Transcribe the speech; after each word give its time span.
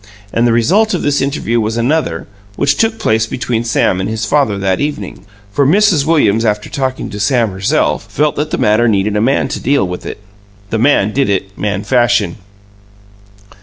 And 0.33 0.47
the 0.47 0.51
result 0.51 0.95
of 0.95 1.03
this 1.03 1.21
interview 1.21 1.61
was 1.61 1.77
another, 1.77 2.25
which 2.55 2.75
took 2.75 2.97
place 2.97 3.27
between 3.27 3.63
Sam 3.63 3.99
and 4.01 4.09
his 4.09 4.25
father 4.25 4.57
that 4.57 4.79
evening, 4.81 5.27
for 5.51 5.63
Mrs. 5.63 6.07
Williams, 6.07 6.43
after 6.43 6.71
talking 6.71 7.11
to 7.11 7.19
Sam 7.19 7.51
herself, 7.51 8.11
felt 8.11 8.35
that 8.37 8.49
the 8.49 8.57
matter 8.57 8.87
needed 8.87 9.15
a 9.15 9.21
man 9.21 9.47
to 9.49 9.59
deal 9.59 9.87
with 9.87 10.03
it. 10.07 10.19
The 10.71 10.79
man 10.79 11.13
did 11.13 11.29
it 11.29 11.55
man 11.55 11.83
fashion. 11.83 12.37